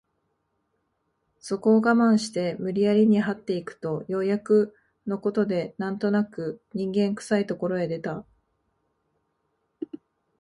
[1.39, 8.25] そこを我慢して無理やりに這って行くとようやくの事で何となく人間臭い所へ出た